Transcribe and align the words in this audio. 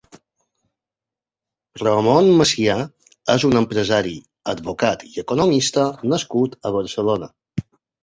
Ramon 1.81 2.31
Masià 2.41 2.79
és 3.35 3.47
un 3.51 3.61
empresari, 3.61 4.17
advocat 4.57 5.07
i 5.13 5.15
economista 5.27 5.89
nascut 6.13 6.61
a 6.67 6.77
Barcelona. 6.81 7.35